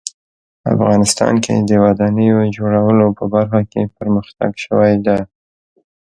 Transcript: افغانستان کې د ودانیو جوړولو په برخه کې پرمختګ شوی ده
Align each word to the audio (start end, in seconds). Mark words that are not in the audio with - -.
افغانستان 0.73 1.33
کې 1.43 1.55
د 1.69 1.71
ودانیو 1.83 2.39
جوړولو 2.55 3.05
په 3.17 3.23
برخه 3.33 3.61
کې 3.71 3.91
پرمختګ 3.97 4.51
شوی 4.65 4.93
ده 5.05 5.17